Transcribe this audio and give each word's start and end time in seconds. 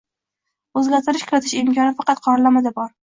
Oʻzgaritirish 0.79 1.25
kiritish 1.31 1.53
imkoni 1.59 1.93
faqat 1.99 2.23
qoralamada 2.29 2.73
bor 2.81 2.89